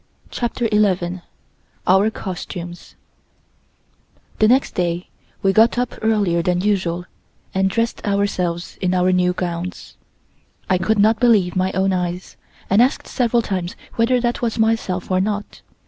[0.31, 1.21] CHAPTER ELEVEN
[1.85, 2.95] OUR COSTUMES
[4.39, 5.09] THE next day
[5.43, 7.05] we got up earlier than usual
[7.53, 9.97] and dressed ourselves in our new gowns.
[10.67, 12.35] I could not believe my own eyes,
[12.67, 15.61] and asked several times whether that was myself or not.